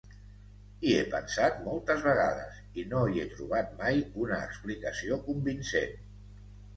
Hi 0.83 0.93
he 0.93 1.01
pensat 1.09 1.57
moltes 1.65 1.99
vegades 2.05 2.57
i 2.83 2.85
no 2.93 3.01
hi 3.09 3.21
he 3.23 3.25
trobat 3.33 3.75
mai 3.83 4.01
una 4.23 4.39
explicació 4.47 5.19
convincent. 5.29 5.93